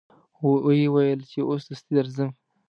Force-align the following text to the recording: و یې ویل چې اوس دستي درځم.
و 0.65 0.69
یې 0.79 0.87
ویل 0.93 1.19
چې 1.31 1.39
اوس 1.49 1.63
دستي 1.69 1.91
درځم. 1.97 2.29